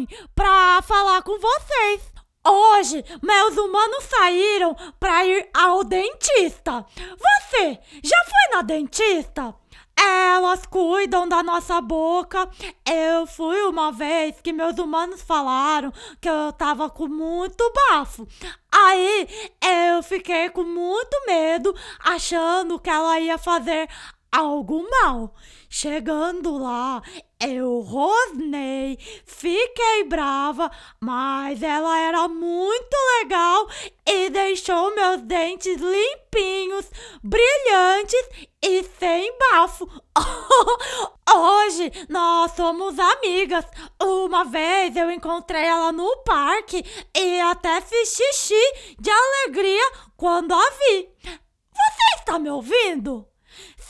[0.00, 2.12] saem pra falar com vocês.
[2.46, 6.84] Hoje, meus humanos saíram pra ir ao dentista.
[6.96, 9.54] Você já foi na dentista?
[9.98, 12.48] Elas cuidam da nossa boca.
[12.90, 18.26] Eu fui uma vez que meus humanos falaram que eu tava com muito bafo.
[18.72, 19.28] Aí
[19.62, 23.86] eu fiquei com muito medo, achando que ela ia fazer
[24.32, 25.34] algo mal.
[25.68, 27.02] Chegando lá,
[27.40, 33.68] eu rosnei, fiquei brava, mas ela era muito legal
[34.06, 36.90] e deixou meus dentes limpinhos,
[37.22, 38.28] brilhantes
[38.60, 39.88] e sem bafo.
[41.32, 43.64] Hoje nós somos amigas.
[44.02, 46.84] Uma vez eu encontrei ela no parque
[47.16, 51.08] e até fiz xixi de alegria quando a vi.
[51.22, 53.29] Você está me ouvindo?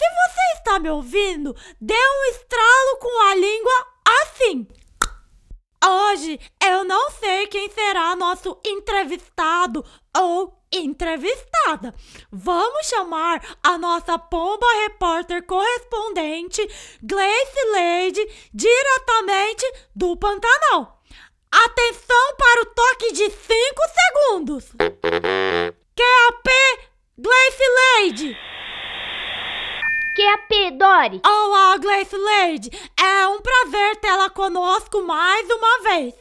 [0.00, 3.86] Se você está me ouvindo, dê um estralo com a língua
[4.22, 4.66] assim.
[5.84, 9.84] Hoje eu não sei quem será nosso entrevistado
[10.16, 11.94] ou entrevistada.
[12.32, 16.66] Vamos chamar a nossa pomba repórter correspondente
[17.02, 20.98] Gleice Lady diretamente do Pantanal.
[21.52, 23.38] Atenção para o toque de 5
[23.98, 24.64] segundos.
[25.94, 26.48] QAP
[27.18, 27.64] Gleice
[30.10, 30.14] Lady.
[30.14, 31.20] QAP, Dori.
[31.24, 32.70] Olá, Gleice Lady.
[32.98, 36.14] É um prazer tê-la conosco mais uma vez.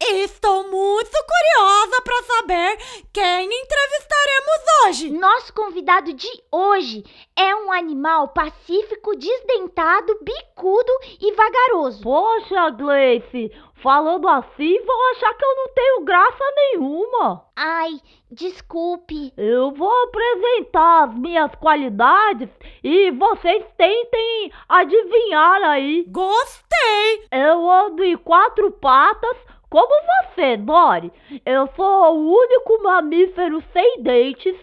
[0.00, 2.76] Estou muito curiosa para saber
[3.12, 5.10] quem entrevistaremos hoje.
[5.10, 7.04] Nosso convidado de hoje
[7.36, 12.02] é um animal pacífico, desdentado, bicudo e vagaroso.
[12.02, 13.52] Poxa, Gleice,
[13.82, 17.46] falando assim vão achar que eu não tenho graça nenhuma.
[17.56, 18.00] Ai,
[18.30, 19.32] desculpe.
[19.36, 22.48] Eu vou apresentar as minhas qualidades
[22.82, 26.04] e vocês tentem adivinhar aí.
[26.08, 27.26] Gostei!
[27.30, 29.36] Eu ando em quatro patas,
[29.72, 31.10] como você, Dori.
[31.46, 34.54] Eu sou o único mamífero sem dentes.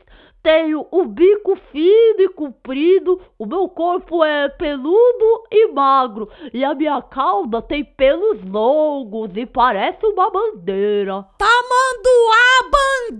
[0.44, 6.74] Tenho o bico fino e comprido, o meu corpo é peludo e magro, e a
[6.74, 11.26] minha cauda tem pelos longos e parece uma bandeira.
[11.38, 13.20] Tamanduá Bandeira!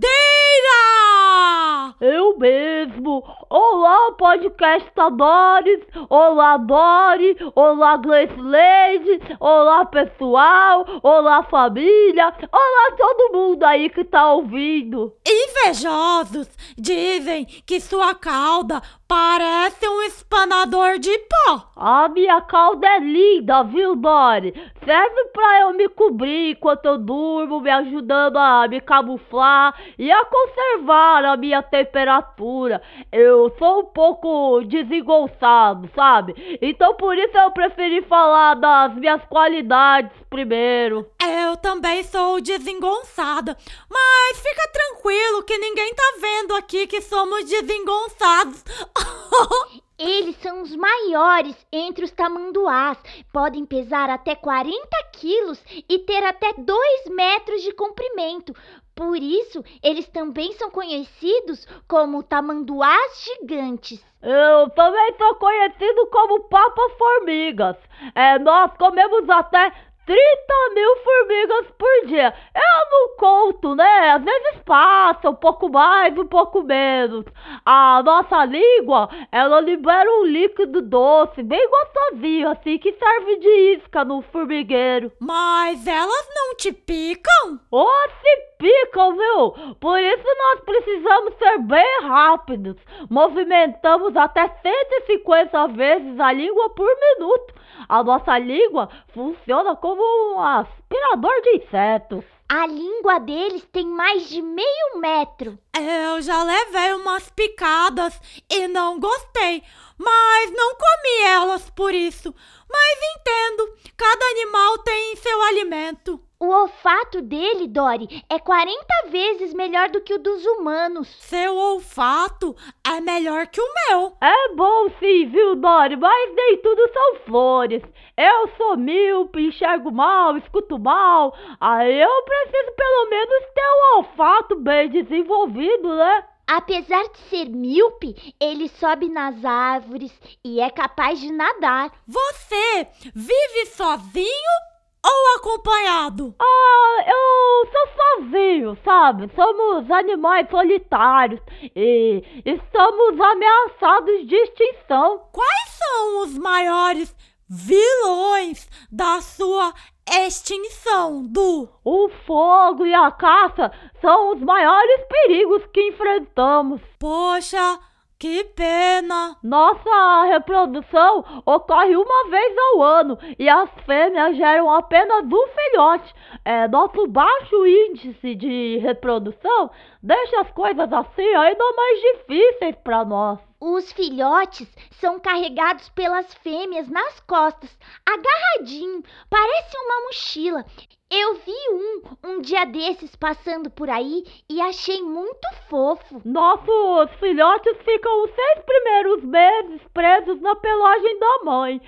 [2.00, 3.22] Eu mesmo!
[3.52, 5.80] Olá, podcastadores!
[6.08, 7.36] Olá, Dori!
[7.56, 9.20] Olá, Gleice Lady!
[9.40, 10.86] Olá, pessoal!
[11.02, 12.32] Olá, família!
[12.52, 15.12] Olá, todo mundo aí que tá ouvindo!
[15.26, 21.72] Invejosos dizem que sua cauda parece um espanador de pó.
[21.74, 24.54] A minha cauda é linda, viu, Dori?
[24.84, 30.24] Serve pra eu me cobrir enquanto eu durmo, me ajudando a me camuflar e a
[30.24, 32.80] conservar a minha temperatura.
[33.10, 36.58] Eu sou um pouco desengonçado, sabe?
[36.60, 41.10] Então por isso eu preferi falar das minhas qualidades primeiro.
[41.22, 43.56] Eu também sou desengonçada,
[43.88, 48.64] mas fica tranquilo que ninguém tá vendo aqui que somos desengonçados.
[50.00, 52.96] Eles são os maiores entre os tamanduás.
[53.30, 54.74] Podem pesar até 40
[55.12, 58.54] quilos e ter até 2 metros de comprimento.
[58.94, 64.04] Por isso, eles também são conhecidos como tamanduás gigantes.
[64.22, 67.76] Eu também sou conhecido como Papa Formigas.
[68.14, 69.72] É, nós comemos até
[70.06, 72.34] 30 mil formigas por dia.
[72.54, 74.10] Eu não conto, né?
[74.10, 77.24] Às vezes passa um pouco mais, um pouco menos.
[77.64, 84.04] A nossa língua, ela libera um líquido doce, bem gostosinho, assim, que serve de isca
[84.04, 85.12] no formigueiro.
[85.20, 87.60] Mas elas não te picam?
[87.70, 89.74] Oh, se picam, viu?
[89.80, 92.76] Por isso nós precisamos ser bem rápidos.
[93.08, 96.88] Movimentamos até 150 vezes a língua por
[97.18, 97.54] minuto.
[97.88, 102.24] A nossa língua funciona como um aspirador de insetos.
[102.48, 105.58] A língua deles tem mais de meio metro.
[105.78, 109.62] Eu já levei umas picadas e não gostei,
[109.96, 112.34] mas não comi elas por isso.
[112.68, 116.20] Mas entendo, cada animal tem seu alimento.
[116.42, 118.74] O olfato dele, Dory, é 40
[119.10, 121.06] vezes melhor do que o dos humanos.
[121.20, 124.16] Seu olfato é melhor que o meu.
[124.18, 125.96] É bom sim, viu, Dory?
[125.96, 127.82] Mas nem tudo são flores.
[128.16, 131.36] Eu sou míope, enxergo mal, escuto mal.
[131.60, 136.24] Aí eu preciso pelo menos ter o olfato bem desenvolvido, né?
[136.46, 140.10] Apesar de ser míope, ele sobe nas árvores
[140.42, 141.92] e é capaz de nadar.
[142.08, 144.69] Você vive sozinho
[145.04, 146.34] ou acompanhado?
[146.38, 149.30] Ah, eu sou sozinho, sabe?
[149.34, 151.40] Somos animais solitários
[151.74, 155.28] e estamos ameaçados de extinção.
[155.32, 157.14] Quais são os maiores
[157.48, 159.72] vilões da sua
[160.08, 161.68] extinção, Du.
[161.84, 166.80] O fogo e a caça são os maiores perigos que enfrentamos.
[166.98, 167.78] Poxa,
[168.20, 169.34] que pena!
[169.42, 176.14] Nossa reprodução ocorre uma vez ao ano e as fêmeas geram apenas um filhote.
[176.44, 179.70] É, nosso baixo índice de reprodução
[180.02, 183.49] deixa as coisas assim ainda mais difíceis para nós.
[183.62, 187.68] Os filhotes são carregados pelas fêmeas nas costas,
[188.06, 190.64] agarradinho, parece uma mochila.
[191.10, 196.22] Eu vi um um dia desses passando por aí e achei muito fofo.
[196.24, 201.82] Nossos filhotes ficam os seis primeiros meses presos na pelagem da mãe,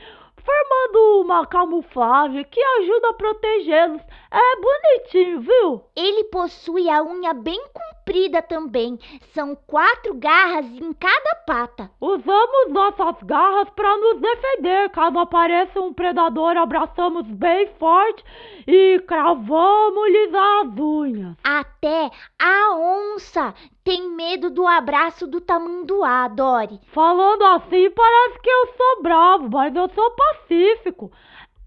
[0.44, 4.02] formando uma camuflagem que ajuda a protegê-los.
[4.30, 5.84] É bonitinho, viu?
[5.96, 8.01] Ele possui a unha bem comprida
[8.42, 8.98] também.
[9.34, 11.90] São quatro garras em cada pata.
[12.00, 14.90] Usamos nossas garras para nos defender.
[14.90, 18.24] Caso apareça um predador, abraçamos bem forte
[18.66, 21.36] e cravamos-lhes as unhas.
[21.42, 23.54] Até a onça
[23.84, 26.80] tem medo do abraço do tamanduá, Dori.
[26.92, 31.10] Falando assim, parece que eu sou bravo, mas eu sou pacífico.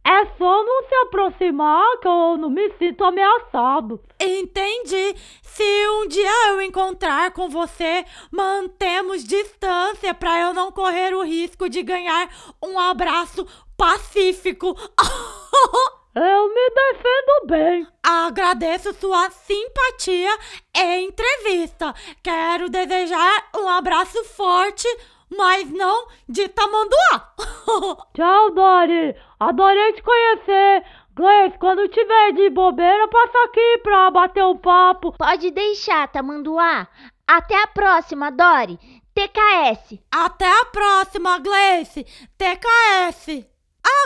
[0.05, 3.99] É só não se aproximar que eu não me sinto ameaçado.
[4.19, 5.15] Entendi.
[5.41, 11.67] Se um dia eu encontrar com você, mantemos distância para eu não correr o risco
[11.67, 12.29] de ganhar
[12.63, 14.75] um abraço pacífico.
[16.15, 17.87] Eu me defendo bem.
[18.01, 20.31] Agradeço sua simpatia
[20.73, 21.93] e entrevista.
[22.23, 24.87] Quero desejar um abraço forte,
[25.29, 27.33] mas não de tamanduá.
[28.15, 29.13] Tchau, Dori.
[29.39, 30.83] Adorei te conhecer.
[31.15, 35.13] Gleice, quando tiver de bobeira, passa aqui pra bater um papo.
[35.17, 36.87] Pode deixar, tamanduá.
[37.27, 38.77] Até a próxima, Dori.
[39.13, 39.99] TKS.
[40.11, 42.03] Até a próxima, Gleice.
[42.37, 43.45] TKS.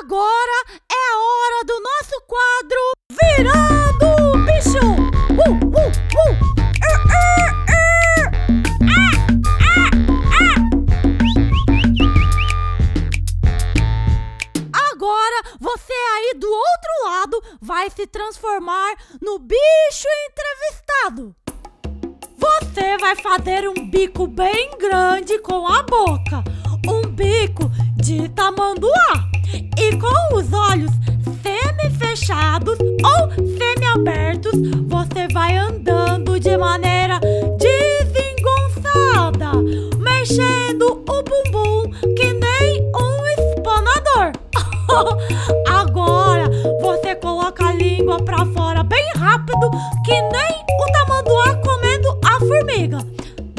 [0.01, 4.77] Agora é a hora do nosso quadro Virando o Bicho!
[5.31, 5.91] Uh, uh, uh!
[6.15, 6.68] Uh, uh,
[16.35, 21.35] do outro lado vai se transformar no bicho entrevistado.
[22.37, 26.43] Você vai fazer um bico bem grande com a boca,
[26.87, 29.29] um bico de tamanduá
[29.77, 30.91] e com os olhos
[31.41, 34.53] semi-fechados ou semi-abertos,
[34.87, 37.19] você vai andando de maneira
[37.57, 39.51] desengonçada,
[39.97, 44.31] mexendo o bumbum que nem um espanador.
[48.23, 49.69] pra fora bem rápido,
[50.05, 52.99] que nem o tamanduá comendo a formiga.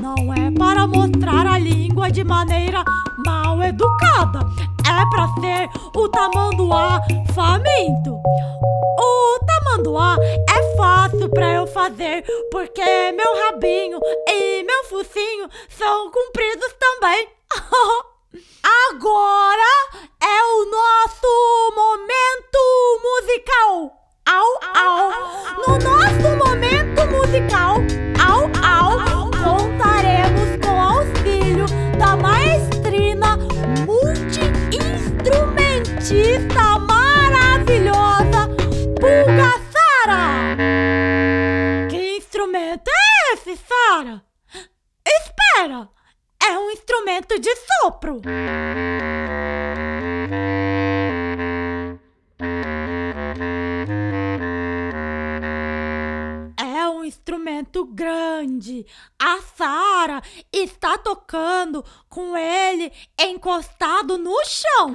[0.01, 2.85] Não é para mostrar a língua de maneira
[3.25, 4.41] mal educada
[4.91, 7.01] é pra ser o tamanduá
[7.35, 8.21] faminto.
[8.99, 10.17] O tamanduá
[10.49, 17.29] é fácil pra eu fazer, porque meu rabinho e meu focinho são compridos também.
[18.91, 22.61] Agora é o nosso momento
[23.03, 24.00] musical.
[24.31, 24.47] Au,
[24.85, 25.11] au.
[25.67, 27.83] No nosso momento musical,
[58.61, 58.87] grande.
[59.19, 64.93] A Sara está tocando com ele encostado no chão.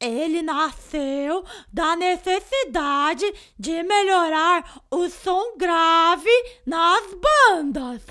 [0.00, 3.24] Ele nasceu da necessidade
[3.58, 6.30] de melhorar o som grave
[6.64, 8.02] nas bandas.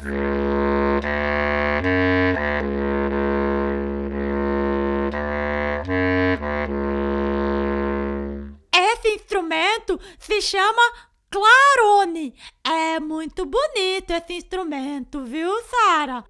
[9.27, 10.81] Instrumento se chama
[11.29, 12.33] clarone.
[12.63, 16.23] É muito bonito esse instrumento, viu, Sara?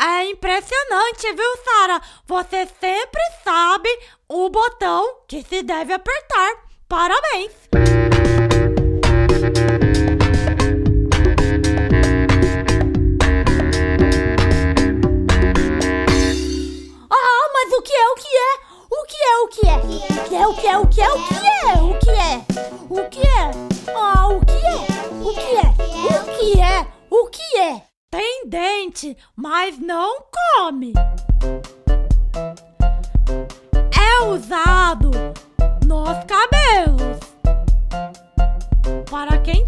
[0.00, 2.00] É impressionante, viu, Sara?
[2.26, 3.88] Você sempre sabe
[4.28, 6.68] o botão que se deve apertar.
[6.88, 8.67] Parabéns!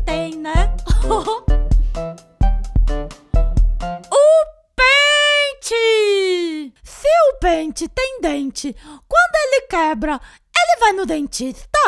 [0.04, 0.74] Tem, né?
[4.10, 4.44] o
[4.76, 5.74] pente!
[6.82, 8.76] Se o pente tem dente,
[9.08, 10.20] quando ele quebra,
[10.56, 11.78] ele vai no dentista?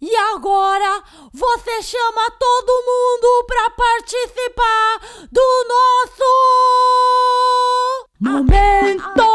[0.00, 1.02] E agora
[1.32, 6.24] você chama todo mundo para participar do nosso
[8.20, 9.34] momento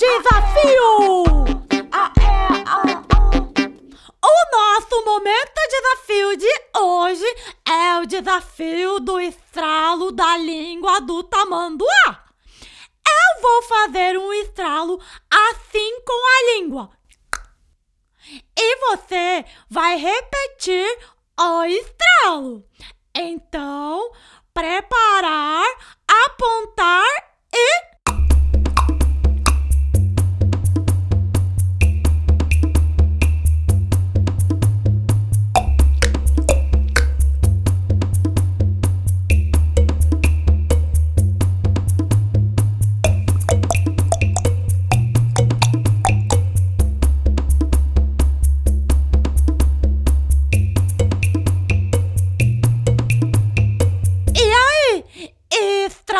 [0.00, 1.19] desafio.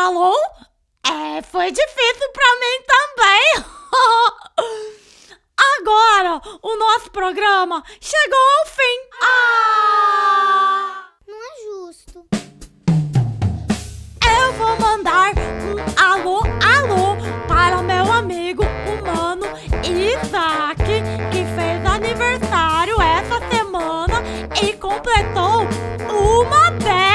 [0.01, 0.35] Estralou?
[1.05, 3.65] É, foi difícil pra mim também.
[5.79, 9.01] Agora, o nosso programa chegou ao fim.
[9.23, 11.05] Ah!
[11.29, 12.27] Não é justo.
[14.27, 17.17] Eu vou mandar um alô, alô
[17.47, 19.47] para meu amigo humano
[19.85, 20.83] Isaac,
[21.31, 24.23] que fez aniversário essa semana
[24.63, 25.67] e completou
[26.09, 27.10] uma década!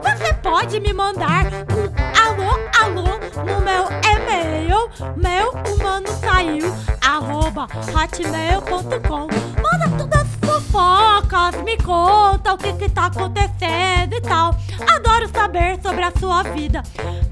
[0.04, 2.03] Você pode me mandar um
[2.34, 2.50] alô,
[2.82, 3.04] alô
[3.46, 9.28] no meu e-mail, meu humano saiu, arroba hotmail.com.
[9.62, 14.56] Manda todas as fofocas, me conta o que que tá acontecendo e tal.
[14.96, 16.82] Adoro saber sobre a sua vida.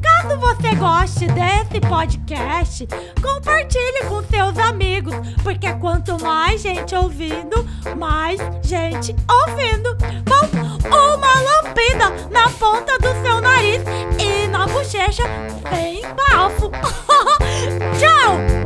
[0.01, 2.87] Caso você goste desse podcast,
[3.21, 7.67] compartilhe com seus amigos, porque quanto mais gente ouvindo,
[7.97, 9.97] mais gente ouvindo.
[10.25, 11.60] Bom, uma
[12.29, 13.81] na ponta do seu nariz
[14.19, 15.23] e na bochecha
[15.69, 16.69] tem bafo.
[17.97, 18.60] Tchau!